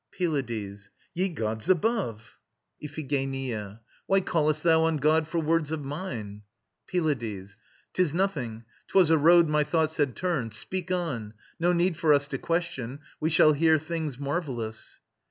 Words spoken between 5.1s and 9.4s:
For words of mine? PYLADES. 'Tis nothing. 'Twas a